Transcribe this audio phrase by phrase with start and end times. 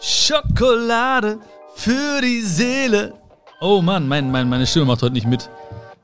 [0.00, 1.38] Schokolade
[1.74, 3.14] für die Seele.
[3.60, 5.50] Oh Mann, mein, mein, meine Stimme macht heute nicht mit.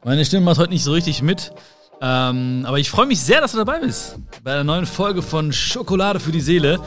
[0.04, 1.52] Meine Stimme macht heute nicht so richtig mit.
[2.00, 4.18] Ähm, aber ich freue mich sehr, dass du dabei bist.
[4.44, 6.78] Bei einer neuen Folge von Schokolade für die Seele.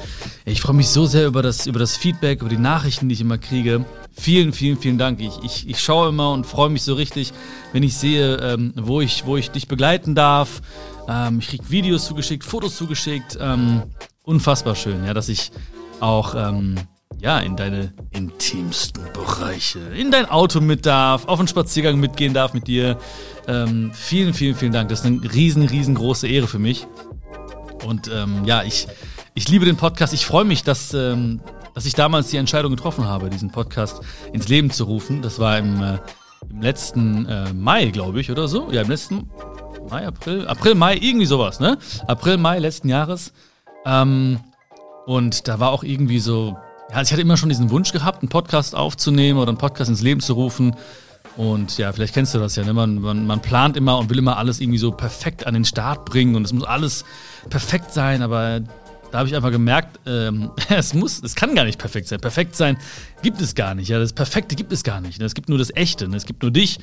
[0.45, 3.21] Ich freue mich so sehr über das, über das Feedback, über die Nachrichten, die ich
[3.21, 3.85] immer kriege.
[4.11, 5.19] Vielen, vielen, vielen Dank.
[5.19, 7.33] Ich, ich, ich schaue immer und freue mich so richtig,
[7.73, 10.61] wenn ich sehe, ähm, wo, ich, wo ich dich begleiten darf.
[11.07, 13.35] Ähm, ich kriege Videos zugeschickt, Fotos zugeschickt.
[13.41, 13.83] Ähm,
[14.23, 15.51] unfassbar schön, ja, dass ich
[15.99, 16.75] auch ähm,
[17.21, 22.53] ja, in deine intimsten Bereiche, in dein Auto mit darf, auf einen Spaziergang mitgehen darf
[22.53, 22.97] mit dir.
[23.47, 24.89] Ähm, vielen, vielen, vielen Dank.
[24.89, 26.87] Das ist eine riesen, riesengroße Ehre für mich.
[27.85, 28.87] Und ähm, ja, ich,
[29.33, 30.13] ich liebe den Podcast.
[30.13, 31.41] Ich freue mich, dass, ähm,
[31.73, 35.21] dass ich damals die Entscheidung getroffen habe, diesen Podcast ins Leben zu rufen.
[35.21, 35.97] Das war im, äh,
[36.49, 38.71] im letzten äh, Mai, glaube ich, oder so.
[38.71, 39.29] Ja, im letzten
[39.89, 41.77] Mai, April, April, Mai, irgendwie sowas, ne?
[42.07, 43.33] April, Mai letzten Jahres.
[43.85, 44.39] Ähm,
[45.05, 46.57] und da war auch irgendwie so,
[46.89, 49.89] ja, also ich hatte immer schon diesen Wunsch gehabt, einen Podcast aufzunehmen oder einen Podcast
[49.89, 50.75] ins Leben zu rufen.
[51.37, 52.73] Und ja, vielleicht kennst du das ja, ne?
[52.73, 56.05] man, man, man plant immer und will immer alles irgendwie so perfekt an den Start
[56.05, 57.05] bringen und es muss alles
[57.49, 58.61] perfekt sein, aber
[59.11, 62.19] da habe ich einfach gemerkt, ähm, es muss, es kann gar nicht perfekt sein.
[62.19, 62.77] Perfekt sein
[63.21, 63.89] gibt es gar nicht.
[63.89, 65.19] Ja, das Perfekte gibt es gar nicht.
[65.19, 65.25] Ne?
[65.25, 66.07] Es gibt nur das Echte.
[66.07, 66.17] Ne?
[66.17, 66.79] Es gibt nur dich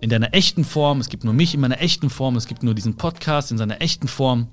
[0.00, 1.00] in deiner echten Form.
[1.00, 2.36] Es gibt nur mich in meiner echten Form.
[2.36, 4.48] Es gibt nur diesen Podcast in seiner echten Form.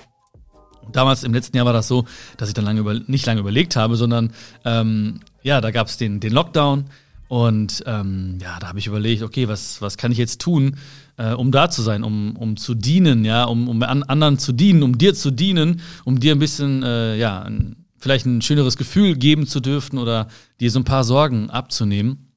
[0.86, 2.06] Und damals im letzten Jahr war das so,
[2.38, 4.32] dass ich dann lange über, nicht lange überlegt habe, sondern
[4.64, 6.86] ähm, ja, da gab es den, den Lockdown
[7.28, 10.78] und ähm, ja, da habe ich überlegt, okay, was, was kann ich jetzt tun,
[11.18, 14.52] äh, um da zu sein, um, um zu dienen, ja, um, um an anderen zu
[14.52, 18.78] dienen, um dir zu dienen, um dir ein bisschen, äh, ja, ein, vielleicht ein schöneres
[18.78, 20.28] Gefühl geben zu dürfen oder
[20.60, 22.32] dir so ein paar Sorgen abzunehmen.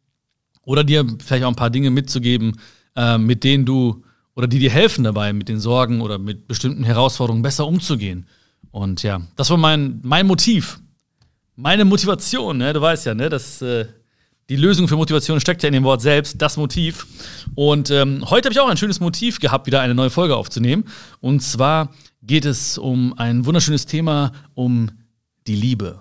[0.63, 2.59] Oder dir vielleicht auch ein paar Dinge mitzugeben,
[2.95, 4.03] äh, mit denen du
[4.35, 8.27] oder die dir helfen dabei, mit den Sorgen oder mit bestimmten Herausforderungen besser umzugehen.
[8.71, 10.81] Und ja, das war mein, mein Motiv.
[11.57, 12.73] Meine Motivation, ne?
[12.73, 13.29] du weißt ja, ne?
[13.29, 13.87] Das, äh,
[14.49, 17.07] die Lösung für Motivation steckt ja in dem Wort selbst, das Motiv.
[17.55, 20.85] Und ähm, heute habe ich auch ein schönes Motiv gehabt, wieder eine neue Folge aufzunehmen.
[21.21, 21.91] Und zwar
[22.23, 24.91] geht es um ein wunderschönes Thema, um
[25.47, 26.01] die Liebe.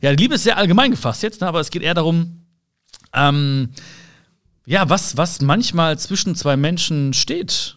[0.00, 1.46] Ja, die Liebe ist sehr allgemein gefasst jetzt, ne?
[1.46, 2.46] aber es geht eher darum,
[3.12, 3.70] ähm,
[4.66, 7.75] ja, was, was manchmal zwischen zwei Menschen steht,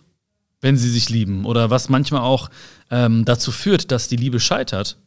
[0.62, 1.46] wenn sie sich lieben.
[1.46, 2.50] Oder was manchmal auch
[2.92, 4.98] ähm, dazu führt, dass die Liebe scheitert.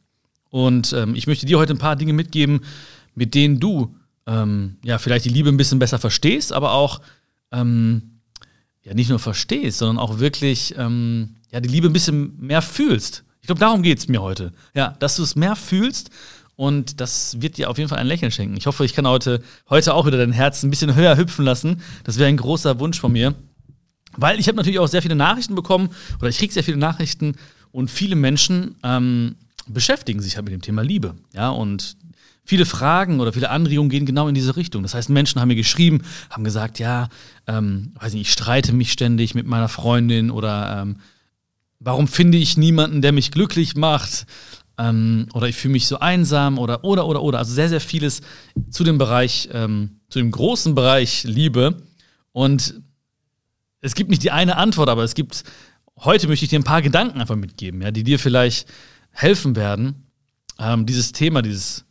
[0.50, 2.60] Und ähm, ich möchte dir heute ein paar Dinge mitgeben,
[3.14, 3.94] mit denen du
[4.26, 7.00] ähm, ja vielleicht die Liebe ein bisschen besser verstehst, aber auch
[7.50, 8.20] ähm,
[8.82, 13.24] ja nicht nur verstehst, sondern auch wirklich ähm, ja die Liebe ein bisschen mehr fühlst.
[13.40, 14.52] Ich glaube, darum geht es mir heute.
[14.74, 16.10] Ja, dass du es mehr fühlst
[16.54, 18.56] und das wird dir auf jeden Fall ein Lächeln schenken.
[18.56, 21.82] Ich hoffe, ich kann heute, heute auch wieder dein Herz ein bisschen höher hüpfen lassen.
[22.04, 23.34] Das wäre ein großer Wunsch von mir.
[24.16, 27.36] Weil ich habe natürlich auch sehr viele Nachrichten bekommen oder ich kriege sehr viele Nachrichten
[27.70, 29.36] und viele Menschen ähm,
[29.66, 31.14] beschäftigen sich halt mit dem Thema Liebe.
[31.34, 31.96] Ja, und
[32.44, 34.82] viele Fragen oder viele Anregungen gehen genau in diese Richtung.
[34.82, 37.08] Das heißt, Menschen haben mir geschrieben, haben gesagt, ja,
[37.46, 40.96] ähm, weiß nicht, ich streite mich ständig mit meiner Freundin oder ähm,
[41.80, 44.26] warum finde ich niemanden, der mich glücklich macht?
[44.78, 47.38] Ähm, oder ich fühle mich so einsam oder oder oder oder.
[47.38, 48.22] Also sehr, sehr vieles
[48.70, 51.82] zu dem Bereich, ähm, zu dem großen Bereich Liebe.
[52.32, 52.80] Und
[53.82, 55.44] es gibt nicht die eine Antwort, aber es gibt,
[55.98, 58.66] heute möchte ich dir ein paar Gedanken einfach mitgeben, ja, die dir vielleicht
[59.10, 60.06] helfen werden,
[60.58, 61.84] ähm, dieses Thema, dieses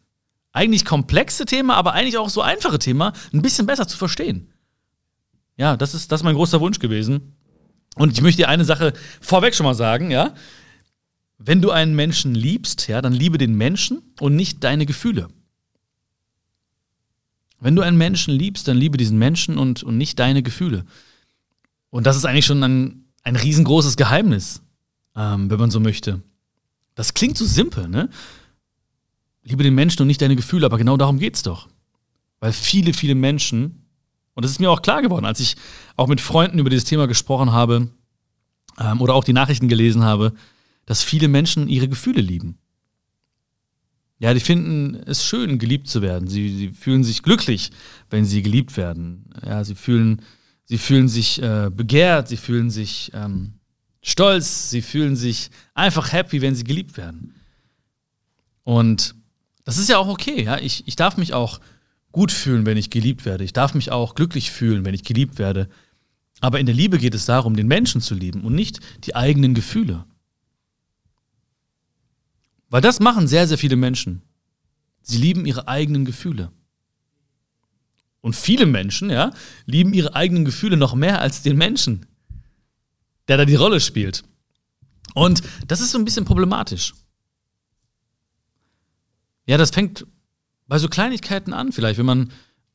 [0.54, 4.52] eigentlich komplexe Thema, aber eigentlich auch so einfache Thema, ein bisschen besser zu verstehen.
[5.58, 7.36] Ja, das ist, das ist mein großer Wunsch gewesen.
[7.96, 10.34] Und ich möchte dir eine Sache vorweg schon mal sagen, ja.
[11.38, 15.28] Wenn du einen Menschen liebst, ja, dann liebe den Menschen und nicht deine Gefühle.
[17.60, 20.86] Wenn du einen Menschen liebst, dann liebe diesen Menschen und, und nicht deine Gefühle.
[21.92, 24.64] Und das ist eigentlich schon ein, ein riesengroßes Geheimnis,
[25.16, 26.22] ähm, wenn man so möchte.
[26.96, 28.10] Das klingt so simpel, ne?
[29.44, 31.68] Liebe den Menschen und nicht deine Gefühle, aber genau darum geht's doch.
[32.40, 33.86] Weil viele, viele Menschen,
[34.34, 35.56] und das ist mir auch klar geworden, als ich
[35.96, 37.90] auch mit Freunden über dieses Thema gesprochen habe
[38.80, 40.34] ähm, oder auch die Nachrichten gelesen habe,
[40.86, 42.58] dass viele Menschen ihre Gefühle lieben.
[44.20, 46.28] Ja, die finden es schön, geliebt zu werden.
[46.28, 47.72] Sie, sie fühlen sich glücklich,
[48.12, 49.26] wenn sie geliebt werden.
[49.44, 50.22] Ja, sie fühlen
[50.72, 53.56] Sie fühlen sich äh, begehrt, sie fühlen sich ähm,
[54.02, 57.36] stolz, sie fühlen sich einfach happy, wenn sie geliebt werden.
[58.64, 59.14] Und
[59.66, 60.46] das ist ja auch okay.
[60.46, 60.60] Ja?
[60.60, 61.60] Ich, ich darf mich auch
[62.14, 63.44] gut fühlen, wenn ich geliebt werde.
[63.44, 65.68] Ich darf mich auch glücklich fühlen, wenn ich geliebt werde.
[66.40, 69.54] Aber in der Liebe geht es darum, den Menschen zu lieben und nicht die eigenen
[69.54, 70.06] Gefühle.
[72.70, 74.22] Weil das machen sehr, sehr viele Menschen.
[75.02, 76.50] Sie lieben ihre eigenen Gefühle.
[78.22, 79.32] Und viele Menschen, ja,
[79.66, 82.06] lieben ihre eigenen Gefühle noch mehr als den Menschen,
[83.28, 84.24] der da die Rolle spielt.
[85.14, 86.94] Und das ist so ein bisschen problematisch.
[89.46, 90.06] Ja, das fängt
[90.68, 92.32] bei so Kleinigkeiten an, vielleicht, wenn man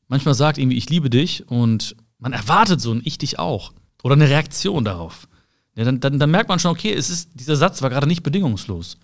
[0.07, 3.73] manchmal sagt, irgendwie, ich liebe dich und man erwartet so ein Ich dich auch.
[4.03, 5.27] Oder eine Reaktion darauf.
[5.75, 8.23] Ja, dann, dann, dann merkt man schon, okay, es ist, dieser Satz war gerade nicht
[8.23, 8.97] bedingungslos.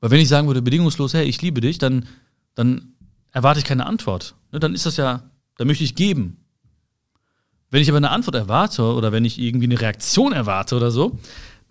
[0.00, 2.06] Weil wenn ich sagen würde, bedingungslos, hey, ich liebe dich, dann,
[2.54, 2.94] dann
[3.32, 4.34] erwarte ich keine Antwort.
[4.52, 6.38] Ne, dann ist das ja, dann möchte ich geben.
[7.70, 11.18] Wenn ich aber eine Antwort erwarte oder wenn ich irgendwie eine Reaktion erwarte oder so,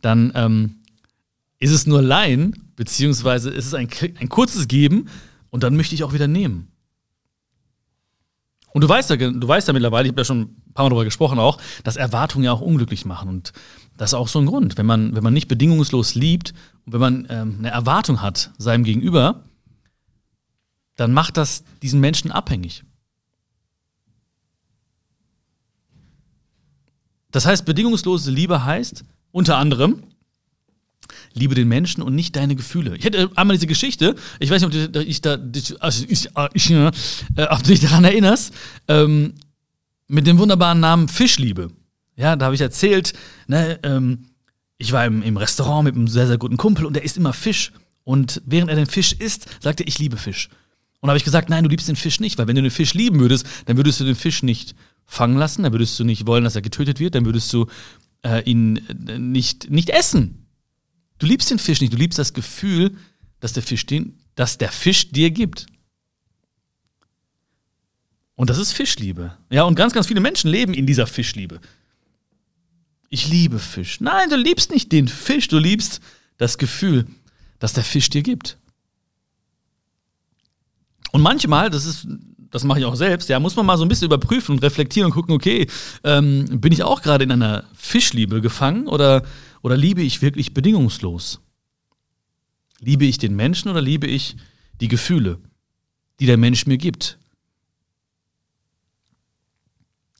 [0.02, 0.76] dann ähm,
[1.60, 3.88] ist es nur Leihen, beziehungsweise ist es ein,
[4.20, 5.08] ein kurzes Geben
[5.50, 6.68] und dann möchte ich auch wieder nehmen.
[8.76, 10.90] Und du weißt ja, du weißt ja mittlerweile, ich habe ja schon ein paar Mal
[10.90, 13.30] darüber gesprochen auch, dass Erwartungen ja auch unglücklich machen.
[13.30, 13.54] Und
[13.96, 14.78] das ist auch so ein Grund.
[14.78, 16.54] Wenn man, wenn man nicht bedingungslos liebt
[16.86, 19.46] und wenn man ähm, eine Erwartung hat seinem Gegenüber,
[20.98, 22.84] dann macht das diesen Menschen abhängig.
[27.36, 29.04] Das heißt, bedingungslose Liebe heißt
[29.34, 30.04] unter anderem,
[31.34, 32.96] liebe den Menschen und nicht deine Gefühle.
[32.96, 35.38] Ich hätte einmal diese Geschichte, ich weiß nicht, ob du dich, da,
[35.82, 36.92] also ich, ich, äh,
[37.50, 38.54] ob du dich daran erinnerst,
[38.88, 39.34] ähm,
[40.08, 41.72] mit dem wunderbaren Namen Fischliebe.
[42.16, 43.12] Ja, da habe ich erzählt,
[43.48, 44.30] ne, ähm,
[44.78, 47.34] ich war im, im Restaurant mit einem sehr, sehr guten Kumpel und der isst immer
[47.34, 47.74] Fisch.
[48.06, 50.48] Und während er den Fisch isst, sagt er, ich liebe Fisch.
[51.02, 52.94] Und habe ich gesagt, nein, du liebst den Fisch nicht, weil wenn du den Fisch
[52.94, 54.74] lieben würdest, dann würdest du den Fisch nicht
[55.06, 57.68] fangen lassen, dann würdest du nicht wollen, dass er getötet wird, dann würdest du
[58.24, 60.48] äh, ihn äh, nicht, nicht essen.
[61.20, 62.98] Du liebst den Fisch nicht, du liebst das Gefühl,
[63.40, 65.68] dass der Fisch, den, dass der Fisch dir gibt.
[68.36, 69.38] Und das ist Fischliebe.
[69.50, 71.62] Ja, und ganz, ganz viele Menschen leben in dieser Fischliebe.
[73.10, 74.02] Ich liebe Fisch.
[74.02, 76.02] Nein, du liebst nicht den Fisch, du liebst
[76.38, 77.08] das Gefühl,
[77.60, 78.58] dass der Fisch dir gibt.
[81.14, 82.08] Und manchmal, das ist,
[82.52, 85.08] das mache ich auch selbst, ja, muss man mal so ein bisschen überprüfen und reflektieren
[85.08, 85.68] und gucken, okay,
[86.04, 89.24] ähm, bin ich auch gerade in einer Fischliebe gefangen oder
[89.66, 91.42] oder liebe ich wirklich bedingungslos?
[92.80, 94.36] Liebe ich den Menschen oder liebe ich
[94.80, 95.40] die Gefühle,
[96.20, 97.18] die der Mensch mir gibt?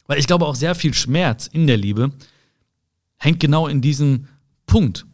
[0.08, 2.12] Weil ich glaube auch sehr viel Schmerz in der Liebe
[3.18, 4.28] hängt genau in diesem
[4.66, 5.06] Punkt.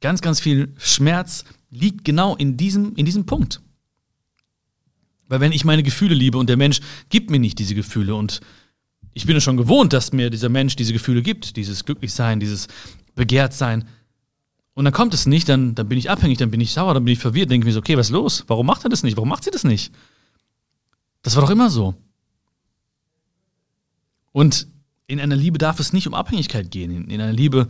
[0.00, 3.60] Ganz, ganz viel Schmerz liegt genau in diesem, in diesem Punkt.
[5.30, 8.40] Weil wenn ich meine Gefühle liebe und der Mensch gibt mir nicht diese Gefühle und
[9.14, 12.66] ich bin es schon gewohnt, dass mir dieser Mensch diese Gefühle gibt, dieses Glücklichsein, dieses
[13.14, 13.86] Begehrtsein.
[14.74, 17.04] Und dann kommt es nicht, dann, dann bin ich abhängig, dann bin ich sauer, dann
[17.04, 18.44] bin ich verwirrt, denke mir so, okay, was ist los?
[18.48, 19.16] Warum macht er das nicht?
[19.16, 19.92] Warum macht sie das nicht?
[21.22, 21.94] Das war doch immer so.
[24.32, 24.66] Und
[25.06, 27.08] in einer Liebe darf es nicht um Abhängigkeit gehen.
[27.08, 27.68] In einer Liebe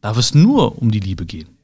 [0.00, 1.57] darf es nur um die Liebe gehen.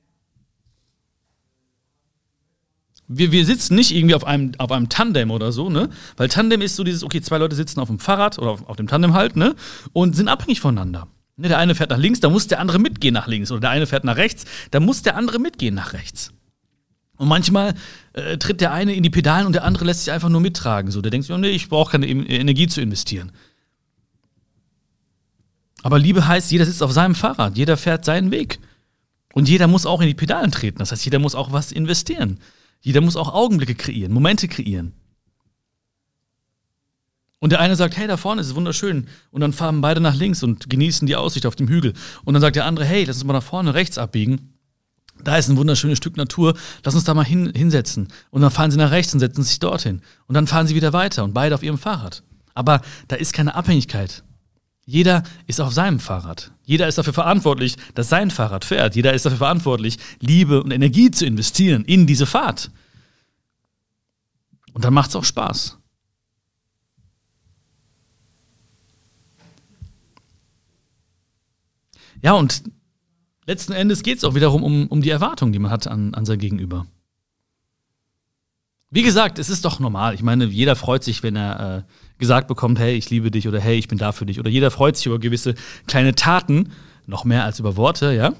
[3.06, 5.90] Wir, wir sitzen nicht irgendwie auf einem, auf einem Tandem oder so, ne?
[6.16, 8.76] Weil Tandem ist so dieses, okay, zwei Leute sitzen auf dem Fahrrad oder auf, auf
[8.76, 9.54] dem Tandem halt, ne?
[9.92, 11.08] Und sind abhängig voneinander.
[11.36, 13.50] Ne, der eine fährt nach links, da muss der andere mitgehen nach links.
[13.50, 16.32] Oder der eine fährt nach rechts, da muss der andere mitgehen nach rechts.
[17.16, 17.74] Und manchmal
[18.12, 20.90] äh, tritt der eine in die Pedalen und der andere lässt sich einfach nur mittragen.
[20.90, 23.32] So, der denkt sich, oh nee, ich brauche keine Energie zu investieren.
[25.82, 28.58] Aber Liebe heißt, jeder sitzt auf seinem Fahrrad, jeder fährt seinen Weg.
[29.34, 30.78] Und jeder muss auch in die Pedalen treten.
[30.78, 32.38] Das heißt, jeder muss auch was investieren.
[32.84, 34.92] Jeder muss auch Augenblicke kreieren, Momente kreieren.
[37.40, 39.08] Und der eine sagt, hey, da vorne ist es wunderschön.
[39.30, 41.94] Und dann fahren beide nach links und genießen die Aussicht auf dem Hügel.
[42.24, 44.52] Und dann sagt der andere, hey, lass uns mal nach vorne rechts abbiegen.
[45.22, 48.08] Da ist ein wunderschönes Stück Natur, lass uns da mal hin, hinsetzen.
[48.30, 50.02] Und dann fahren sie nach rechts und setzen sich dorthin.
[50.26, 52.22] Und dann fahren sie wieder weiter und beide auf ihrem Fahrrad.
[52.52, 54.24] Aber da ist keine Abhängigkeit.
[54.84, 56.53] Jeder ist auf seinem Fahrrad.
[56.64, 58.96] Jeder ist dafür verantwortlich, dass sein Fahrrad fährt.
[58.96, 62.70] Jeder ist dafür verantwortlich, Liebe und Energie zu investieren in diese Fahrt.
[64.72, 65.78] Und dann macht es auch Spaß.
[72.22, 72.62] Ja, und
[73.46, 76.24] letzten Endes geht es auch wiederum um, um die Erwartung, die man hat an, an
[76.24, 76.86] sein Gegenüber.
[78.94, 80.14] Wie gesagt, es ist doch normal.
[80.14, 81.82] Ich meine, jeder freut sich, wenn er äh,
[82.18, 84.38] gesagt bekommt, hey, ich liebe dich oder hey, ich bin da für dich.
[84.38, 85.56] Oder jeder freut sich über gewisse
[85.88, 86.70] kleine Taten,
[87.04, 88.34] noch mehr als über Worte, ja.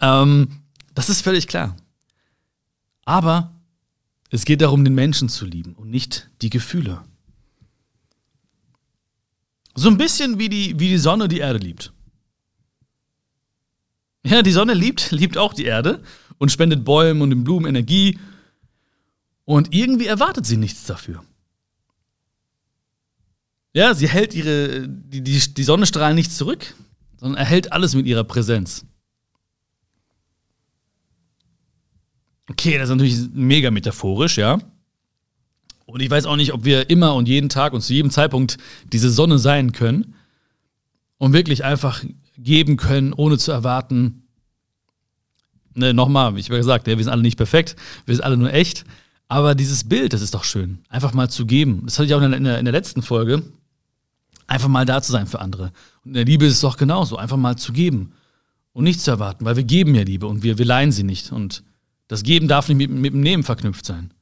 [0.00, 0.48] Ähm,
[0.96, 1.76] das ist völlig klar.
[3.04, 3.52] Aber
[4.30, 7.00] es geht darum, den Menschen zu lieben und nicht die Gefühle.
[9.76, 11.92] So ein bisschen wie die, wie die Sonne die Erde liebt.
[14.24, 16.02] Ja, die Sonne liebt, liebt auch die Erde
[16.38, 18.18] und spendet Bäumen und den Blumen Energie.
[19.44, 21.24] Und irgendwie erwartet sie nichts dafür.
[23.74, 26.74] Ja, sie hält ihre, die, die, die Sonnenstrahlen nicht zurück,
[27.16, 28.84] sondern erhält alles mit ihrer Präsenz.
[32.50, 34.58] Okay, das ist natürlich mega metaphorisch, ja.
[35.86, 38.58] Und ich weiß auch nicht, ob wir immer und jeden Tag und zu jedem Zeitpunkt
[38.92, 40.14] diese Sonne sein können
[41.18, 42.04] und wirklich einfach
[42.36, 44.26] geben können, ohne zu erwarten.
[45.74, 48.52] Ne, nochmal, ich habe gesagt, ja, wir sind alle nicht perfekt, wir sind alle nur
[48.52, 48.84] echt.
[49.32, 50.80] Aber dieses Bild, das ist doch schön.
[50.90, 51.84] Einfach mal zu geben.
[51.86, 53.42] Das hatte ich auch in der, in der letzten Folge.
[54.46, 55.72] Einfach mal da zu sein für andere.
[56.04, 57.16] Und in der Liebe ist es doch genauso.
[57.16, 58.12] Einfach mal zu geben.
[58.74, 61.32] Und nicht zu erwarten, weil wir geben ja Liebe und wir, wir leihen sie nicht.
[61.32, 61.62] Und
[62.08, 64.12] das Geben darf nicht mit, mit dem Nehmen verknüpft sein.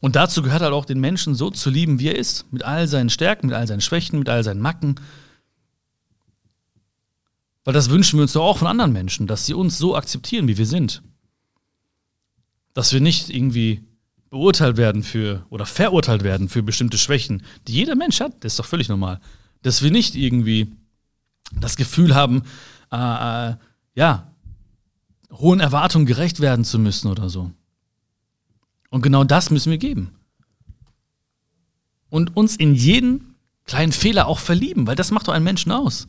[0.00, 2.52] Und dazu gehört halt auch den Menschen so zu lieben, wie er ist.
[2.52, 4.96] Mit all seinen Stärken, mit all seinen Schwächen, mit all seinen Macken.
[7.64, 10.48] Weil das wünschen wir uns doch auch von anderen Menschen, dass sie uns so akzeptieren,
[10.48, 11.02] wie wir sind.
[12.74, 13.82] Dass wir nicht irgendwie
[14.30, 18.44] beurteilt werden für oder verurteilt werden für bestimmte Schwächen, die jeder Mensch hat.
[18.44, 19.20] Das ist doch völlig normal.
[19.62, 20.72] Dass wir nicht irgendwie
[21.52, 22.42] das Gefühl haben,
[22.92, 22.96] äh,
[23.50, 23.56] äh,
[23.94, 24.30] ja,
[25.32, 27.50] hohen Erwartungen gerecht werden zu müssen oder so.
[28.90, 30.14] Und genau das müssen wir geben.
[32.10, 36.08] Und uns in jeden kleinen Fehler auch verlieben, weil das macht doch einen Menschen aus.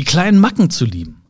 [0.00, 1.20] Die kleinen Macken zu lieben.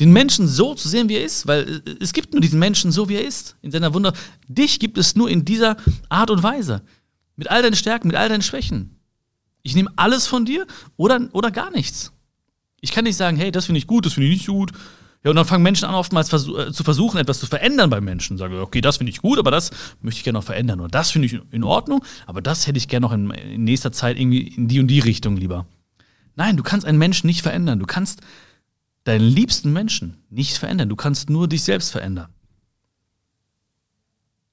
[0.00, 3.10] Den Menschen so zu sehen, wie er ist, weil es gibt nur diesen Menschen so,
[3.10, 4.14] wie er ist, in seiner Wunder.
[4.48, 5.76] Dich gibt es nur in dieser
[6.08, 6.80] Art und Weise.
[7.36, 8.98] Mit all deinen Stärken, mit all deinen Schwächen.
[9.62, 12.12] Ich nehme alles von dir oder, oder gar nichts.
[12.80, 14.72] Ich kann nicht sagen, hey, das finde ich gut, das finde ich nicht gut.
[15.24, 18.02] Ja, und dann fangen Menschen an, oftmals versuch, äh, zu versuchen, etwas zu verändern bei
[18.02, 18.36] Menschen.
[18.36, 19.70] Sagen, okay, das finde ich gut, aber das
[20.02, 20.80] möchte ich gerne noch verändern.
[20.80, 23.90] Oder das finde ich in Ordnung, aber das hätte ich gerne noch in, in nächster
[23.90, 25.66] Zeit irgendwie in die und die Richtung lieber.
[26.36, 27.78] Nein, du kannst einen Menschen nicht verändern.
[27.78, 28.20] Du kannst
[29.04, 30.90] deinen liebsten Menschen nicht verändern.
[30.90, 32.28] Du kannst nur dich selbst verändern.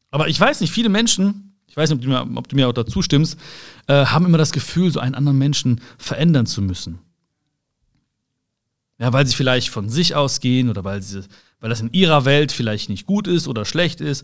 [0.09, 2.69] Aber ich weiß nicht, viele Menschen, ich weiß nicht, ob du mir, ob du mir
[2.69, 3.37] auch dazu stimmst,
[3.87, 6.99] äh, haben immer das Gefühl, so einen anderen Menschen verändern zu müssen.
[9.01, 11.23] Ja, weil sie vielleicht von sich ausgehen oder weil, sie,
[11.59, 14.23] weil das in ihrer Welt vielleicht nicht gut ist oder schlecht ist.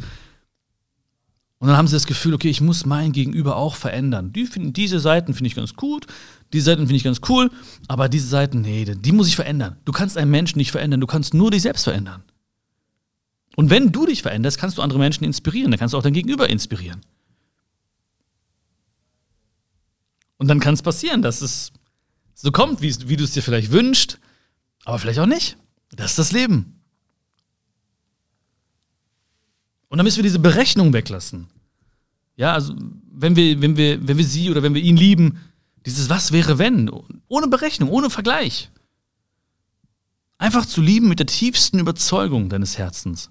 [1.57, 4.31] Und dann haben sie das Gefühl, okay, ich muss mein Gegenüber auch verändern.
[4.33, 6.05] Die finden, diese Seiten finde ich ganz gut,
[6.53, 7.49] diese Seiten finde ich ganz cool,
[7.87, 9.77] aber diese Seiten, nee, die muss ich verändern.
[9.83, 12.21] Du kannst einen Menschen nicht verändern, du kannst nur dich selbst verändern.
[13.55, 16.13] Und wenn du dich veränderst, kannst du andere Menschen inspirieren, dann kannst du auch dein
[16.13, 17.01] Gegenüber inspirieren.
[20.37, 21.71] Und dann kann es passieren, dass es
[22.35, 24.19] so kommt, wie, wie du es dir vielleicht wünschst,
[24.87, 25.57] aber vielleicht auch nicht.
[25.91, 26.81] Das ist das Leben.
[29.89, 31.47] Und dann müssen wir diese Berechnung weglassen.
[32.37, 32.73] Ja, also
[33.11, 35.41] wenn wir, wenn wir, wenn wir sie oder wenn wir ihn lieben,
[35.85, 36.89] dieses Was wäre wenn,
[37.27, 38.71] ohne Berechnung, ohne Vergleich.
[40.37, 43.29] Einfach zu lieben mit der tiefsten Überzeugung deines Herzens.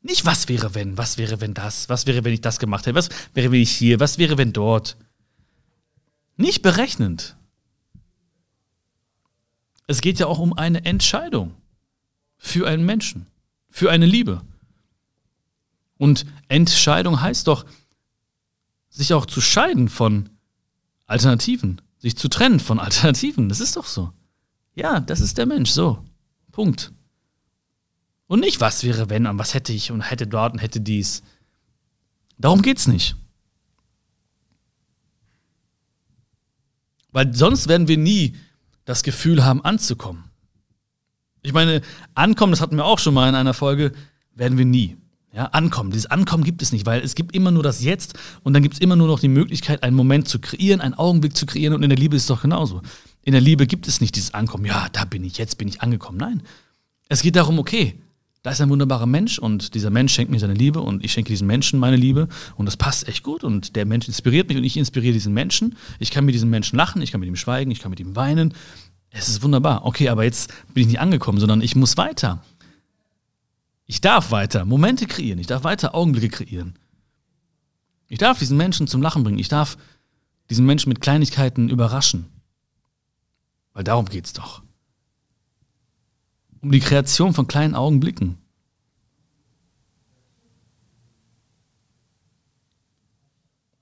[0.00, 2.96] Nicht was wäre wenn, was wäre wenn das, was wäre wenn ich das gemacht hätte,
[2.96, 4.96] was wäre wenn ich hier, was wäre wenn dort.
[6.36, 7.36] Nicht berechnend.
[9.86, 11.54] Es geht ja auch um eine Entscheidung
[12.36, 13.26] für einen Menschen,
[13.68, 14.42] für eine Liebe.
[15.98, 17.64] Und Entscheidung heißt doch,
[18.88, 20.28] sich auch zu scheiden von
[21.06, 23.48] Alternativen, sich zu trennen von Alternativen.
[23.48, 24.12] Das ist doch so.
[24.74, 26.04] Ja, das ist der Mensch, so.
[26.50, 26.92] Punkt.
[28.26, 31.22] Und nicht, was wäre, wenn, und was hätte ich und hätte dort und hätte dies.
[32.38, 33.16] Darum geht's nicht.
[37.12, 38.36] Weil sonst werden wir nie
[38.84, 40.24] das Gefühl haben, anzukommen.
[41.42, 41.82] Ich meine,
[42.14, 43.92] ankommen, das hatten wir auch schon mal in einer Folge,
[44.34, 44.96] werden wir nie.
[45.34, 45.90] Ja, ankommen.
[45.90, 48.74] Dieses Ankommen gibt es nicht, weil es gibt immer nur das Jetzt und dann gibt
[48.74, 51.82] es immer nur noch die Möglichkeit, einen Moment zu kreieren, einen Augenblick zu kreieren und
[51.82, 52.82] in der Liebe ist es doch genauso.
[53.22, 55.80] In der Liebe gibt es nicht dieses Ankommen, ja, da bin ich, jetzt bin ich
[55.80, 56.18] angekommen.
[56.18, 56.42] Nein.
[57.08, 57.98] Es geht darum, okay,
[58.42, 61.30] da ist ein wunderbarer Mensch und dieser Mensch schenkt mir seine Liebe und ich schenke
[61.30, 64.64] diesem Menschen meine Liebe und das passt echt gut und der Mensch inspiriert mich und
[64.64, 65.76] ich inspiriere diesen Menschen.
[66.00, 68.16] Ich kann mit diesem Menschen lachen, ich kann mit ihm schweigen, ich kann mit ihm
[68.16, 68.54] weinen.
[69.10, 69.84] Es ist wunderbar.
[69.84, 72.42] Okay, aber jetzt bin ich nicht angekommen, sondern ich muss weiter.
[73.86, 76.74] Ich darf weiter Momente kreieren, ich darf weiter Augenblicke kreieren.
[78.08, 79.78] Ich darf diesen Menschen zum Lachen bringen, ich darf
[80.50, 82.26] diesen Menschen mit Kleinigkeiten überraschen.
[83.72, 84.62] Weil darum geht's doch
[86.62, 88.38] um die Kreation von kleinen Augenblicken.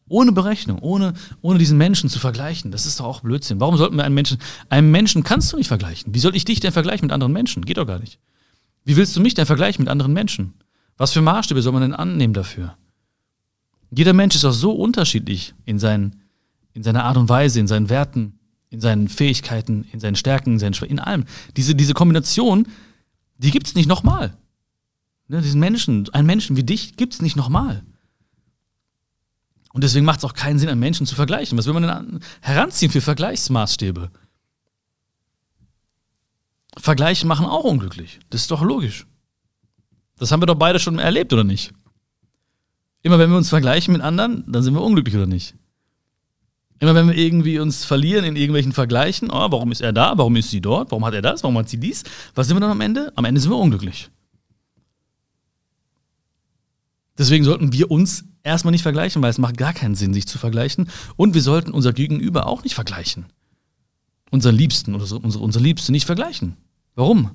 [0.09, 2.73] Ohne Berechnung, ohne, ohne diesen Menschen zu vergleichen.
[2.73, 3.61] Das ist doch auch Blödsinn.
[3.61, 6.13] Warum sollten wir einen Menschen, einen Menschen kannst du nicht vergleichen.
[6.13, 7.65] Wie soll ich dich denn vergleichen mit anderen Menschen?
[7.65, 8.19] Geht doch gar nicht.
[8.85, 10.55] Wie willst du mich denn vergleichen mit anderen Menschen?
[10.97, 12.77] Was für Maßstäbe soll man denn annehmen dafür?
[13.93, 16.23] Jeder Mensch ist auch so unterschiedlich in, seinen,
[16.73, 18.40] in seiner Art und Weise, in seinen Werten,
[18.71, 21.25] in seinen Fähigkeiten, in seinen Stärken, in seinen Schwächen, in allem.
[21.57, 22.67] Diese, diese Kombination,
[23.37, 24.37] die gibt es nicht nochmal.
[25.29, 27.85] Ne, diesen Menschen, einen Menschen wie dich gibt es nicht nochmal.
[29.73, 31.57] Und deswegen macht es auch keinen Sinn, einen Menschen zu vergleichen.
[31.59, 34.11] Was will man denn heranziehen für Vergleichsmaßstäbe?
[36.77, 38.21] Vergleiche machen auch unglücklich.
[38.31, 39.07] Das ist doch logisch.
[40.17, 41.73] Das haben wir doch beide schon erlebt, oder nicht?
[43.03, 45.55] Immer wenn wir uns vergleichen mit anderen, dann sind wir unglücklich, oder nicht?
[46.81, 50.35] Immer wenn wir irgendwie uns verlieren in irgendwelchen Vergleichen, oh, warum ist er da, warum
[50.37, 52.71] ist sie dort, warum hat er das, warum hat sie dies, was sind wir dann
[52.71, 53.13] am Ende?
[53.17, 54.11] Am Ende sind wir unglücklich.
[57.19, 60.39] Deswegen sollten wir uns erstmal nicht vergleichen, weil es macht gar keinen Sinn, sich zu
[60.39, 60.89] vergleichen.
[61.17, 63.27] Und wir sollten unser Gegenüber auch nicht vergleichen.
[64.31, 66.57] Unseren Liebsten oder unsere, unsere Liebste nicht vergleichen.
[66.95, 67.31] Warum?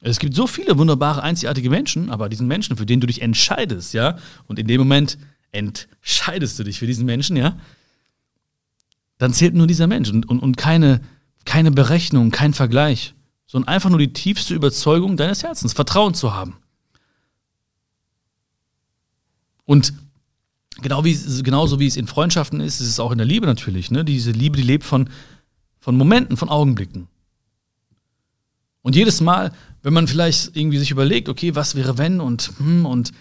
[0.00, 3.92] Es gibt so viele wunderbare, einzigartige Menschen, aber diesen Menschen, für den du dich entscheidest,
[3.92, 4.16] ja,
[4.46, 5.18] und in dem Moment
[5.56, 7.58] entscheidest du dich für diesen Menschen, ja,
[9.18, 11.00] dann zählt nur dieser Mensch und, und, und keine,
[11.44, 13.14] keine Berechnung, kein Vergleich,
[13.46, 16.56] sondern einfach nur die tiefste Überzeugung deines Herzens, Vertrauen zu haben.
[19.64, 19.94] Und
[20.82, 23.90] genau wie, genauso wie es in Freundschaften ist, ist es auch in der Liebe natürlich.
[23.90, 24.04] Ne?
[24.04, 25.08] Diese Liebe, die lebt von,
[25.78, 27.08] von Momenten, von Augenblicken.
[28.82, 32.86] Und jedes Mal, wenn man vielleicht irgendwie sich überlegt, okay, was wäre wenn und hm,
[32.86, 33.12] und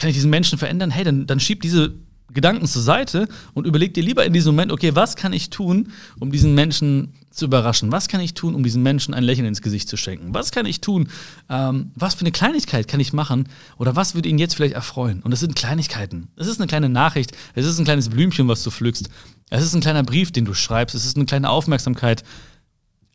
[0.00, 0.90] kann ich diesen Menschen verändern?
[0.90, 1.94] Hey, dann, dann schieb diese
[2.32, 5.92] Gedanken zur Seite und überleg dir lieber in diesem Moment, okay, was kann ich tun,
[6.18, 7.92] um diesen Menschen zu überraschen?
[7.92, 10.32] Was kann ich tun, um diesen Menschen ein Lächeln ins Gesicht zu schenken?
[10.32, 11.08] Was kann ich tun?
[11.48, 13.48] Ähm, was für eine Kleinigkeit kann ich machen?
[13.78, 15.22] Oder was würde ihn jetzt vielleicht erfreuen?
[15.22, 16.28] Und das sind Kleinigkeiten.
[16.36, 19.10] Es ist eine kleine Nachricht, es ist ein kleines Blümchen, was du pflückst.
[19.50, 20.94] Es ist ein kleiner Brief, den du schreibst.
[20.94, 22.22] Es ist eine kleine Aufmerksamkeit.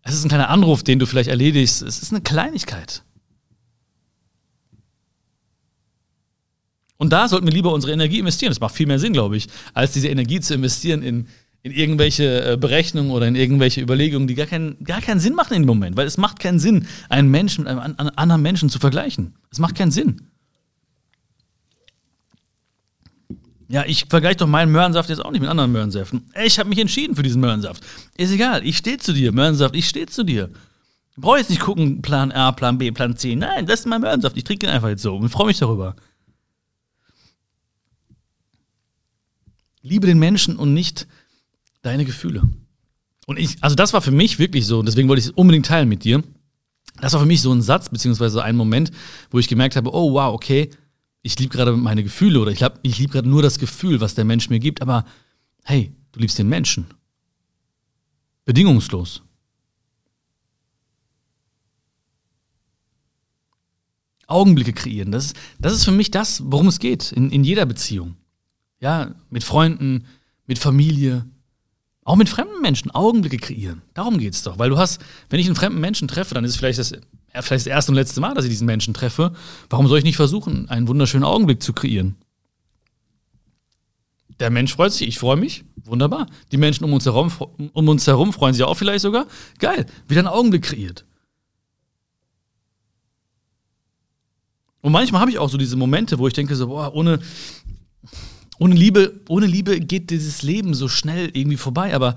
[0.03, 1.81] Es ist ein kleiner Anruf, den du vielleicht erledigst.
[1.81, 3.04] Es ist eine Kleinigkeit.
[6.97, 8.51] Und da sollten wir lieber unsere Energie investieren.
[8.51, 11.27] Das macht viel mehr Sinn, glaube ich, als diese Energie zu investieren in,
[11.61, 15.55] in irgendwelche äh, Berechnungen oder in irgendwelche Überlegungen, die gar keinen, gar keinen Sinn machen
[15.55, 15.97] in dem Moment.
[15.97, 19.35] Weil es macht keinen Sinn, einen Menschen mit einem anderen Menschen zu vergleichen.
[19.51, 20.21] Es macht keinen Sinn.
[23.67, 26.29] Ja, ich vergleiche doch meinen Möhrensaft jetzt auch nicht mit anderen Möhrensäften.
[26.43, 27.83] Ich habe mich entschieden für diesen Möhrensaft.
[28.15, 30.51] Ist egal, ich stehe zu dir, Möhrensaft, ich stehe zu dir.
[31.17, 33.35] Brauche jetzt nicht gucken, Plan A, Plan B, Plan C.
[33.35, 34.37] Nein, das ist mein Möhrensaft.
[34.37, 35.95] Ich trinke ihn einfach jetzt so und freue mich darüber.
[39.85, 41.07] Liebe den Menschen und nicht
[41.83, 42.41] deine Gefühle.
[43.27, 45.87] Und ich, also das war für mich wirklich so, deswegen wollte ich es unbedingt teilen
[45.87, 46.23] mit dir.
[47.01, 48.91] Das war für mich so ein Satz, beziehungsweise ein Moment,
[49.29, 50.71] wo ich gemerkt habe, oh wow, okay,
[51.21, 54.25] ich liebe gerade meine Gefühle oder ich, ich liebe gerade nur das Gefühl, was der
[54.25, 55.05] Mensch mir gibt, aber
[55.63, 56.87] hey, du liebst den Menschen.
[58.43, 59.21] Bedingungslos.
[64.25, 67.67] Augenblicke kreieren, das ist, das ist für mich das, worum es geht, in, in jeder
[67.67, 68.15] Beziehung.
[68.79, 70.05] Ja, mit Freunden,
[70.47, 71.25] mit Familie,
[72.03, 73.81] auch mit fremden Menschen Augenblicke kreieren.
[73.93, 74.59] Darum geht es doch.
[74.59, 76.91] Weil du hast, wenn ich einen fremden Menschen treffe, dann ist es vielleicht das,
[77.31, 79.33] vielleicht das erste und letzte Mal, dass ich diesen Menschen treffe.
[79.69, 82.15] Warum soll ich nicht versuchen, einen wunderschönen Augenblick zu kreieren?
[84.39, 85.63] Der Mensch freut sich, ich freue mich.
[85.83, 86.27] Wunderbar.
[86.51, 87.31] Die Menschen um uns, herum,
[87.73, 89.25] um uns herum freuen sich auch vielleicht sogar.
[89.59, 91.05] Geil, wieder einen Augenblick kreiert.
[94.81, 97.19] Und manchmal habe ich auch so diese Momente, wo ich denke, so, boah, ohne,
[98.59, 102.15] ohne Liebe, ohne Liebe geht dieses Leben so schnell irgendwie vorbei, aber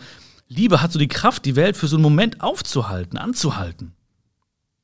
[0.49, 3.93] Liebe hat so die Kraft, die Welt für so einen Moment aufzuhalten, anzuhalten.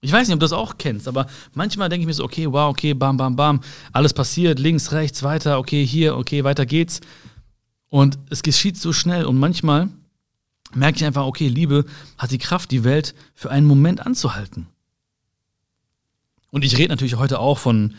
[0.01, 2.47] Ich weiß nicht, ob du das auch kennst, aber manchmal denke ich mir so, okay,
[2.51, 3.61] wow, okay, bam, bam, bam,
[3.93, 7.01] alles passiert, links, rechts, weiter, okay, hier, okay, weiter geht's.
[7.89, 9.89] Und es geschieht so schnell und manchmal
[10.75, 11.87] merke ich einfach, okay, Liebe
[12.19, 14.67] hat die Kraft, die Welt für einen Moment anzuhalten.
[16.51, 17.95] Und ich rede natürlich heute auch von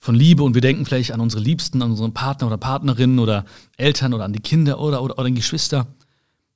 [0.00, 3.44] von Liebe und wir denken vielleicht an unsere Liebsten, an unseren Partner oder Partnerinnen oder
[3.76, 5.86] Eltern oder an die Kinder oder, oder, oder an Geschwister.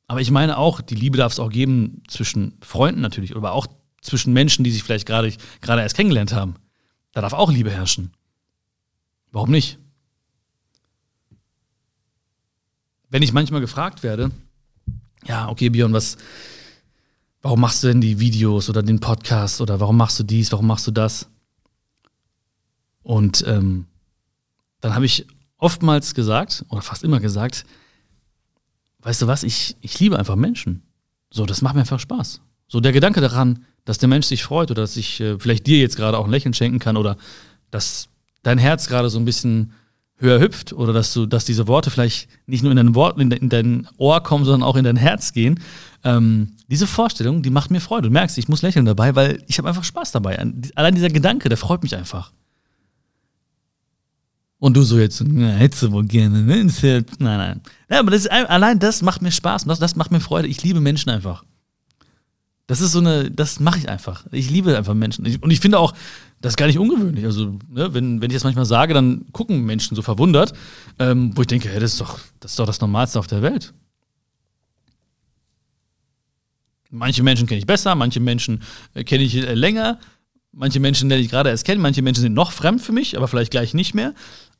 [0.09, 3.66] Aber ich meine auch, die Liebe darf es auch geben zwischen Freunden natürlich, aber auch
[4.00, 6.54] zwischen Menschen, die sich vielleicht gerade gerade erst kennengelernt haben.
[7.12, 8.12] Da darf auch Liebe herrschen.
[9.30, 9.78] Warum nicht?
[13.11, 14.30] Wenn ich manchmal gefragt werde,
[15.26, 16.16] ja, okay, Björn, was,
[17.42, 20.66] warum machst du denn die Videos oder den Podcast oder warum machst du dies, warum
[20.66, 21.28] machst du das?
[23.05, 23.87] Und ähm,
[24.81, 25.27] dann habe ich
[25.59, 27.64] oftmals gesagt, oder fast immer gesagt,
[29.01, 30.83] weißt du was, ich, ich liebe einfach Menschen.
[31.31, 32.40] So, das macht mir einfach Spaß.
[32.67, 35.79] So der Gedanke daran, dass der Mensch sich freut oder dass ich äh, vielleicht dir
[35.79, 37.17] jetzt gerade auch ein Lächeln schenken kann oder
[37.71, 38.09] dass
[38.43, 39.73] dein Herz gerade so ein bisschen
[40.17, 43.31] höher hüpft oder dass du, dass diese Worte vielleicht nicht nur in dein Wort, in,
[43.31, 45.61] de, in dein Ohr kommen, sondern auch in dein Herz gehen.
[46.05, 48.09] Ähm, diese Vorstellung, die macht mir Freude.
[48.09, 50.38] Du merkst, ich muss lächeln dabei, weil ich habe einfach Spaß dabei.
[50.75, 52.33] Allein dieser Gedanke, der freut mich einfach.
[54.64, 56.64] Und du so jetzt, hättest du wohl gerne, ne?
[56.64, 57.61] Nein, nein.
[57.90, 60.48] Ja, aber das allein das macht mir Spaß und das, das macht mir Freude.
[60.48, 61.44] Ich liebe Menschen einfach.
[62.66, 64.24] Das ist so eine, das mache ich einfach.
[64.31, 65.27] Ich liebe einfach Menschen.
[65.42, 65.92] Und ich finde auch,
[66.40, 67.27] das ist gar nicht ungewöhnlich.
[67.27, 70.55] Also, ne, wenn, wenn ich das manchmal sage, dann gucken Menschen so verwundert,
[70.98, 73.42] ähm, wo ich denke, hey, das ist doch, das ist doch das Normalste auf der
[73.42, 73.74] Welt.
[76.88, 78.62] Manche Menschen kenne ich besser, manche Menschen
[78.94, 79.98] äh, kenne ich äh, länger,
[80.57, 83.29] manche Menschen lerne ich gerade erst kennen, manche Menschen sind noch fremd für mich, aber
[83.29, 84.14] vielleicht gleich nicht mehr.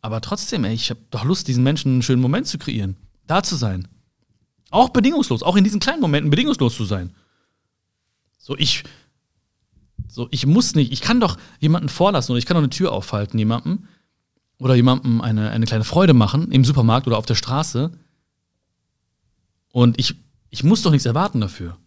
[0.04, 2.94] Aber trotzdem, ey, ich habe doch Lust, diesen Menschen einen schönen Moment zu kreieren.
[3.26, 3.88] Da zu sein.
[4.68, 7.14] Auch bedingungslos, auch in diesen kleinen Momenten bedingungslos zu sein.
[8.36, 8.84] So, ich,
[10.06, 12.92] so, ich muss nicht, ich kann doch jemanden vorlassen oder ich kann doch eine Tür
[12.92, 13.88] aufhalten, jemandem
[14.58, 17.90] oder jemandem eine, eine kleine Freude machen im Supermarkt oder auf der Straße.
[19.72, 20.16] Und ich,
[20.50, 21.78] ich muss doch nichts erwarten dafür.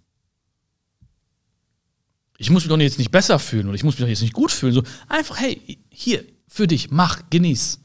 [2.40, 4.34] Ich muss mich doch jetzt nicht besser fühlen oder ich muss mich doch jetzt nicht
[4.34, 4.74] gut fühlen.
[4.74, 7.82] So einfach, hey, hier, für dich, mach, genieß.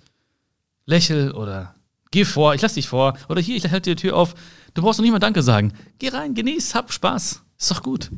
[0.86, 1.74] Lächel oder
[2.10, 3.16] geh vor, ich lass dich vor.
[3.28, 4.34] Oder hier, ich halte dir die Tür auf.
[4.74, 5.72] Du brauchst doch nicht mal Danke sagen.
[5.98, 7.42] Geh rein, genieß, hab Spaß.
[7.58, 8.10] Ist doch gut.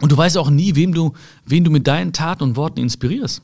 [0.00, 1.12] Und du weißt auch nie, wem du,
[1.44, 3.42] wen du mit deinen Taten und Worten inspirierst.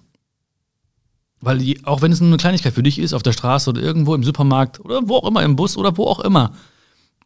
[1.41, 3.83] Weil die, auch wenn es nur eine Kleinigkeit für dich ist, auf der Straße oder
[3.83, 6.53] irgendwo im Supermarkt oder wo auch immer, im Bus oder wo auch immer,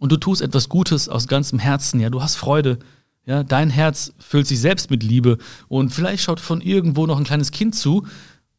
[0.01, 2.79] und du tust etwas Gutes aus ganzem Herzen, ja, du hast Freude,
[3.27, 7.25] ja, dein Herz füllt sich selbst mit Liebe und vielleicht schaut von irgendwo noch ein
[7.25, 8.07] kleines Kind zu,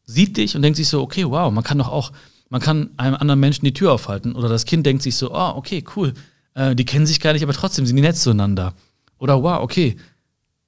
[0.10, 2.12] sieht dich und denkt sich so, okay, wow, man kann doch auch,
[2.50, 4.34] man kann einem anderen Menschen die Tür aufhalten.
[4.36, 6.13] Oder das Kind denkt sich so, oh, okay, cool,
[6.56, 8.74] äh, die kennen sich gar nicht, aber trotzdem sind die nett zueinander.
[9.19, 9.98] Oder wow, okay,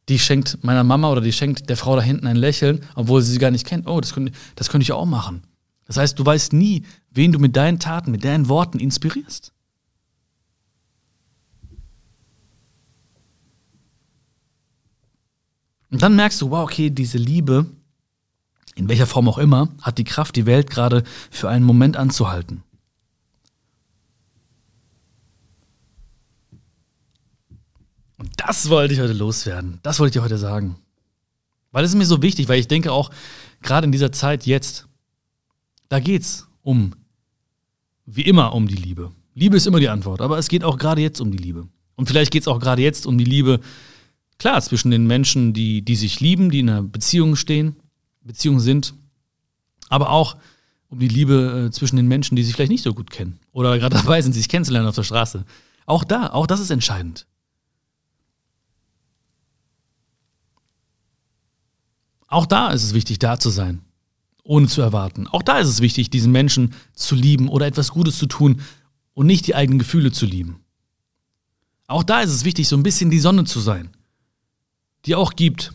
[0.10, 3.32] die schenkt meiner Mama oder die schenkt der Frau da hinten ein Lächeln, obwohl sie
[3.32, 3.88] sie gar nicht kennt.
[3.88, 5.42] Oh, das könnte, das könnte ich auch machen.
[5.86, 9.54] Das heißt, du weißt nie, wen du mit deinen Taten, mit deinen Worten inspirierst.
[15.90, 17.66] Und dann merkst du, wow, okay, diese Liebe,
[18.76, 22.64] in welcher Form auch immer, hat die Kraft, die Welt gerade für einen Moment anzuhalten.
[28.18, 29.80] Und das wollte ich heute loswerden.
[29.82, 30.76] Das wollte ich dir heute sagen.
[31.72, 33.10] Weil es ist mir so wichtig, weil ich denke auch,
[33.62, 34.88] gerade in dieser Zeit jetzt,
[35.90, 36.94] da geht es um,
[38.06, 39.12] wie immer, um die Liebe.
[39.34, 41.68] Liebe ist immer die Antwort, aber es geht auch gerade jetzt um die Liebe.
[41.96, 43.60] Und vielleicht geht es auch gerade jetzt um die Liebe,
[44.38, 47.76] klar, zwischen den Menschen, die, die sich lieben, die in einer Beziehung stehen,
[48.22, 48.94] Beziehung sind,
[49.90, 50.38] aber auch
[50.90, 53.78] um die Liebe äh, zwischen den Menschen, die sich vielleicht nicht so gut kennen oder
[53.80, 55.46] gerade dabei sind, sich kennenzulernen auf der Straße.
[55.86, 57.26] Auch da, auch das ist entscheidend.
[62.28, 63.82] Auch da ist es wichtig, da zu sein,
[64.44, 65.28] ohne zu erwarten.
[65.28, 68.62] Auch da ist es wichtig, diesen Menschen zu lieben oder etwas Gutes zu tun
[69.14, 70.64] und nicht die eigenen Gefühle zu lieben.
[71.88, 73.90] Auch da ist es wichtig, so ein bisschen die Sonne zu sein,
[75.06, 75.74] die auch gibt,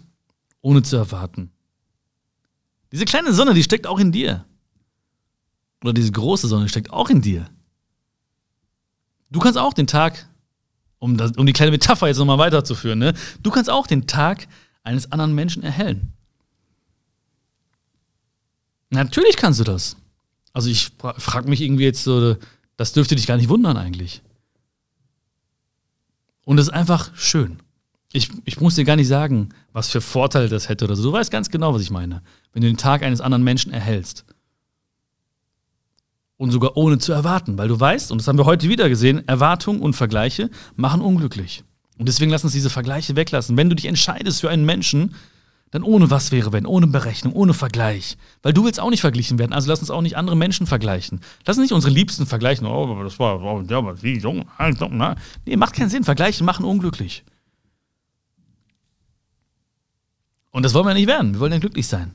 [0.62, 1.52] ohne zu erwarten.
[2.96, 4.46] Diese kleine Sonne, die steckt auch in dir.
[5.82, 7.46] Oder diese große Sonne steckt auch in dir.
[9.28, 10.26] Du kannst auch den Tag,
[10.98, 13.12] um, das, um die kleine Metapher jetzt nochmal weiterzuführen, ne?
[13.42, 14.48] du kannst auch den Tag
[14.82, 16.14] eines anderen Menschen erhellen.
[18.88, 19.98] Natürlich kannst du das.
[20.54, 22.38] Also ich frage mich irgendwie jetzt so,
[22.78, 24.22] das dürfte dich gar nicht wundern eigentlich.
[26.46, 27.61] Und es ist einfach schön.
[28.12, 31.03] Ich, ich muss dir gar nicht sagen, was für Vorteile das hätte oder so.
[31.03, 32.23] Du weißt ganz genau, was ich meine.
[32.53, 34.25] Wenn du den Tag eines anderen Menschen erhältst.
[36.38, 39.27] Und sogar ohne zu erwarten, weil du weißt, und das haben wir heute wieder gesehen,
[39.27, 41.64] Erwartungen und Vergleiche machen unglücklich.
[41.99, 43.57] Und deswegen lass uns diese Vergleiche weglassen.
[43.57, 45.14] Wenn du dich entscheidest für einen Menschen,
[45.71, 48.16] dann ohne was wäre wenn, ohne Berechnung, ohne Vergleich.
[48.42, 51.21] Weil du willst auch nicht verglichen werden, also lass uns auch nicht andere Menschen vergleichen.
[51.47, 52.66] Lass uns nicht unsere Liebsten vergleichen.
[52.66, 54.45] Oh, das war, oh, ja, aber wie jung.
[55.45, 56.05] Nee, macht keinen Sinn.
[56.05, 57.25] Vergleiche machen unglücklich.
[60.57, 61.35] Und das wollen wir nicht werden.
[61.35, 62.12] Wir wollen ja glücklich sein.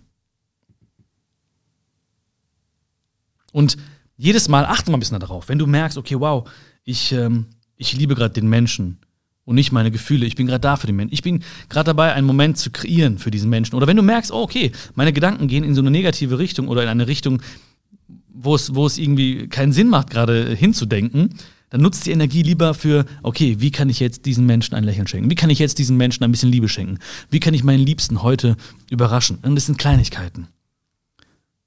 [3.52, 3.78] Und
[4.18, 6.50] jedes Mal achte mal ein bisschen darauf, wenn du merkst, okay, wow,
[6.84, 8.98] ich, ähm, ich liebe gerade den Menschen
[9.46, 10.26] und nicht meine Gefühle.
[10.26, 11.14] Ich bin gerade da für den Menschen.
[11.14, 13.76] Ich bin gerade dabei, einen Moment zu kreieren für diesen Menschen.
[13.76, 16.82] Oder wenn du merkst, oh, okay, meine Gedanken gehen in so eine negative Richtung oder
[16.82, 17.44] in eine Richtung,
[18.28, 21.36] wo es, wo es irgendwie keinen Sinn macht, gerade hinzudenken,
[21.72, 25.08] dann nutzt die Energie lieber für, okay, wie kann ich jetzt diesen Menschen ein Lächeln
[25.08, 25.30] schenken?
[25.30, 27.00] Wie kann ich jetzt diesen Menschen ein bisschen Liebe schenken?
[27.30, 28.58] Wie kann ich meinen Liebsten heute
[28.90, 29.40] überraschen?
[29.42, 30.50] Und das sind Kleinigkeiten.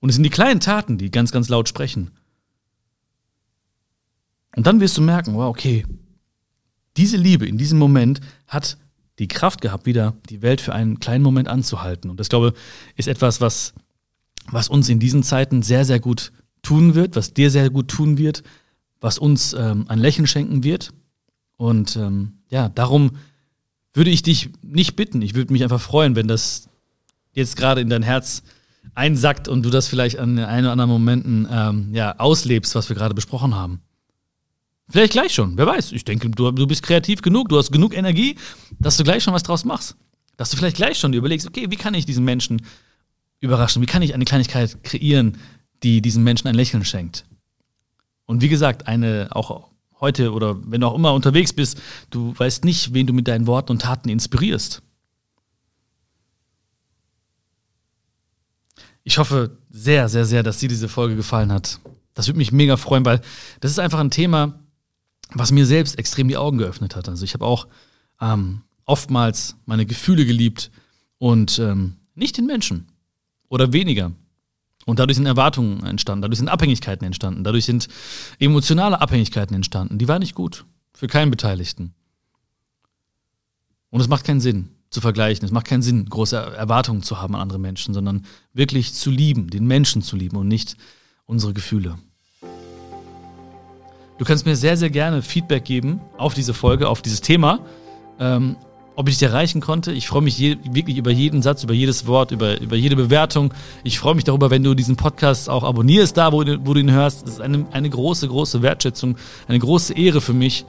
[0.01, 2.11] Und es sind die kleinen Taten, die ganz, ganz laut sprechen.
[4.55, 5.87] Und dann wirst du merken, wow, okay,
[6.99, 8.77] diese Liebe in diesem Moment hat
[9.19, 12.11] die Kraft gehabt, wieder die Welt für einen kleinen Moment anzuhalten.
[12.11, 13.73] Und das, glaube ich, ist etwas, was,
[14.51, 18.19] was uns in diesen Zeiten sehr, sehr gut tun wird, was dir sehr gut tun
[18.19, 18.43] wird,
[19.05, 20.95] was uns ähm, ein Lächeln schenken wird.
[21.59, 23.12] Und ähm, ja, darum
[23.93, 25.21] würde ich dich nicht bitten.
[25.21, 26.71] Ich würde mich einfach freuen, wenn das
[27.33, 28.43] jetzt gerade in dein Herz
[28.95, 32.88] einsackt und du das vielleicht an den einen oder anderen Momenten ähm, ja, auslebst, was
[32.88, 33.83] wir gerade besprochen haben.
[34.88, 35.93] Vielleicht gleich schon, wer weiß.
[35.93, 38.37] Ich denke, du, du bist kreativ genug, du hast genug Energie,
[38.79, 39.97] dass du gleich schon was draus machst.
[40.38, 42.62] Dass du vielleicht gleich schon dir überlegst, okay, wie kann ich diesen Menschen
[43.40, 43.83] überraschen?
[43.83, 45.37] Wie kann ich eine Kleinigkeit kreieren,
[45.83, 47.27] die diesen Menschen ein Lächeln schenkt?
[48.27, 49.69] Und wie gesagt, eine auch
[50.01, 53.47] heute oder wenn du auch immer unterwegs bist, du weißt nicht, wen du mit deinen
[53.47, 54.83] Worten und Taten inspirierst.
[59.05, 61.79] ich hoffe sehr, sehr, sehr, dass dir diese Folge gefallen hat.
[62.15, 63.21] Das würde mich mega freuen, weil
[63.61, 64.59] das ist einfach ein Thema,
[65.33, 67.09] was mir selbst extrem die Augen geöffnet hat.
[67.09, 67.69] Also ich habe auch
[68.21, 70.71] ähm, oftmals meine Gefühle geliebt
[71.19, 72.89] und ähm, nicht den Menschen
[73.49, 74.13] oder weniger.
[74.87, 77.88] Und dadurch sind Erwartungen entstanden, dadurch sind Abhängigkeiten entstanden, dadurch sind
[78.38, 79.99] emotionale Abhängigkeiten entstanden.
[79.99, 81.94] Die waren nicht gut für keinen Beteiligten.
[83.90, 85.44] Und es macht keinen Sinn zu vergleichen.
[85.44, 89.51] Es macht keinen Sinn, große Erwartungen zu haben an andere Menschen, sondern wirklich zu lieben,
[89.51, 90.77] den Menschen zu lieben und nicht
[91.27, 91.99] unsere Gefühle.
[94.18, 97.61] Du kannst mir sehr, sehr gerne Feedback geben auf diese Folge, auf dieses Thema.
[98.20, 98.57] Ähm,
[98.97, 99.93] ob ich dich erreichen konnte.
[99.93, 103.53] Ich freue mich je, wirklich über jeden Satz, über jedes Wort, über, über jede Bewertung.
[103.83, 106.91] Ich freue mich darüber, wenn du diesen Podcast auch abonnierst, da wo, wo du ihn
[106.91, 107.23] hörst.
[107.23, 109.17] Das ist eine, eine große, große Wertschätzung,
[109.49, 110.65] eine große Ehre für mich,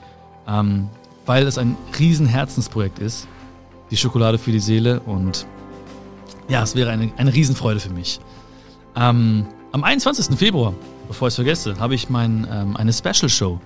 [0.48, 0.88] ähm,
[1.24, 3.28] weil es ein riesen Herzensprojekt ist.
[3.90, 5.00] Die Schokolade für die Seele.
[5.00, 5.46] Und
[6.48, 8.20] ja, es wäre eine, eine Riesenfreude für mich.
[8.96, 10.36] Ähm, am 21.
[10.36, 10.74] Februar
[11.06, 13.60] bevor ich es vergesse, habe ich mein, ähm, eine Special Show.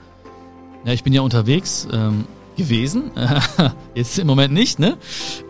[0.85, 2.27] Ja, ich bin ja unterwegs ähm,
[2.61, 3.11] gewesen,
[3.95, 4.97] jetzt im Moment nicht, ne?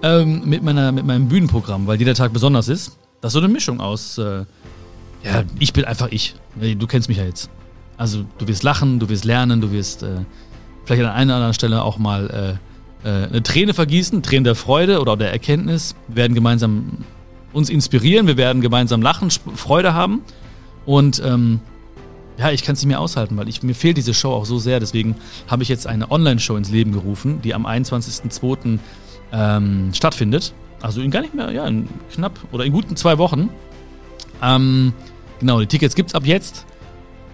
[0.02, 2.96] Ähm, mit, meiner, mit meinem Bühnenprogramm, weil jeder Tag besonders ist.
[3.20, 4.44] Das ist so eine Mischung aus, äh,
[5.22, 6.34] ja, ich bin einfach ich.
[6.56, 7.50] Du kennst mich ja jetzt.
[7.96, 10.24] Also du wirst lachen, du wirst lernen, du wirst äh,
[10.84, 12.58] vielleicht an einer oder anderen Stelle auch mal
[13.04, 15.94] äh, äh, eine Träne vergießen, Tränen der Freude oder der Erkenntnis.
[16.08, 17.04] Wir werden gemeinsam
[17.52, 20.22] uns inspirieren, wir werden gemeinsam lachen, Freude haben.
[20.86, 21.60] Und ähm,
[22.40, 24.58] ja, ich kann es nicht mehr aushalten, weil ich, mir fehlt diese Show auch so
[24.58, 24.80] sehr.
[24.80, 25.14] Deswegen
[25.46, 28.78] habe ich jetzt eine Online-Show ins Leben gerufen, die am 21.02.
[29.32, 30.54] Ähm, stattfindet.
[30.80, 33.50] Also in gar nicht mehr, ja, in knapp oder in guten zwei Wochen.
[34.42, 34.94] Ähm,
[35.38, 36.64] genau, die Tickets gibt es ab jetzt.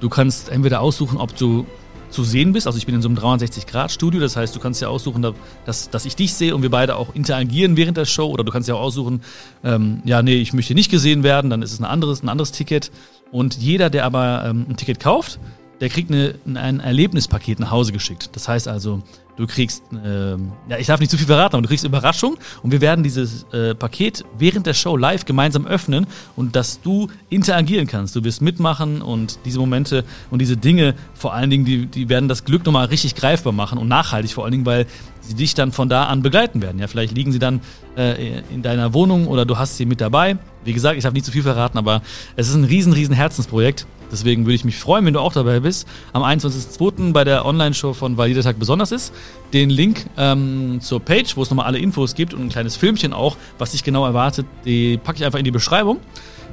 [0.01, 1.65] Du kannst entweder aussuchen, ob du
[2.11, 2.67] zu sehen bist.
[2.67, 6.05] Also ich bin in so einem 360-Grad-Studio, das heißt, du kannst ja aussuchen, dass, dass
[6.05, 8.27] ich dich sehe und wir beide auch interagieren während der Show.
[8.27, 9.23] Oder du kannst ja auch aussuchen,
[9.65, 12.53] ähm, ja, nee, ich möchte nicht gesehen werden, dann ist es ein anderes, ein anderes
[12.53, 12.91] Ticket.
[13.33, 15.39] Und jeder, der aber ähm, ein Ticket kauft,
[15.81, 18.31] der kriegt eine, ein Erlebnispaket nach Hause geschickt.
[18.33, 19.03] Das heißt also,
[19.37, 22.73] du kriegst, äh, ja, ich darf nicht zu viel verraten, aber du kriegst Überraschung und
[22.73, 27.87] wir werden dieses äh, Paket während der Show live gemeinsam öffnen und dass du interagieren
[27.87, 28.17] kannst.
[28.17, 32.29] Du wirst mitmachen und diese Momente und diese Dinge vor allen Dingen, die, die werden
[32.29, 34.87] das Glück nochmal richtig greifbar machen und nachhaltig vor allen Dingen, weil
[35.27, 36.79] sie dich dann von da an begleiten werden.
[36.79, 37.61] Ja, vielleicht liegen sie dann
[37.97, 40.37] äh, in deiner Wohnung oder du hast sie mit dabei.
[40.65, 42.03] Wie gesagt, ich habe nicht zu viel verraten, aber
[42.37, 43.87] es ist ein riesen, riesen Herzensprojekt.
[44.11, 45.89] Deswegen würde ich mich freuen, wenn du auch dabei bist.
[46.13, 47.13] Am 21.02.
[47.13, 49.13] bei der Online-Show von Weil jeder Tag besonders ist.
[49.53, 53.13] Den Link ähm, zur Page, wo es nochmal alle Infos gibt und ein kleines Filmchen
[53.13, 55.99] auch, was dich genau erwartet, die packe ich einfach in die Beschreibung.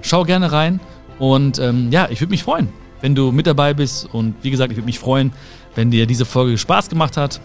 [0.01, 0.79] Schau gerne rein.
[1.19, 2.69] Und ähm, ja, ich würde mich freuen,
[3.01, 4.09] wenn du mit dabei bist.
[4.11, 5.31] Und wie gesagt, ich würde mich freuen,
[5.75, 7.39] wenn dir diese Folge Spaß gemacht hat.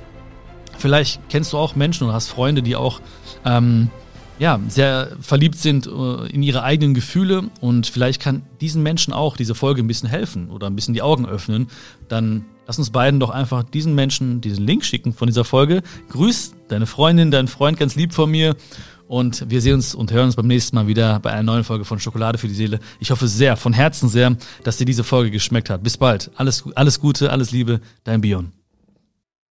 [0.78, 3.00] Vielleicht kennst du auch Menschen und hast Freunde, die auch
[3.44, 3.90] ähm,
[4.38, 9.36] ja, sehr verliebt sind äh, in ihre eigenen Gefühle und vielleicht kann diesen Menschen auch
[9.36, 11.68] diese Folge ein bisschen helfen oder ein bisschen die Augen öffnen,
[12.08, 15.82] dann lass uns beiden doch einfach diesen Menschen diesen Link schicken von dieser Folge.
[16.10, 18.54] Grüß deine Freundin, deinen Freund ganz lieb von mir
[19.08, 21.84] und wir sehen uns und hören uns beim nächsten Mal wieder bei einer neuen Folge
[21.84, 22.78] von Schokolade für die Seele.
[23.00, 25.82] Ich hoffe sehr, von Herzen sehr, dass dir diese Folge geschmeckt hat.
[25.82, 26.30] Bis bald.
[26.36, 28.57] Alles, alles Gute, alles Liebe, dein Bion.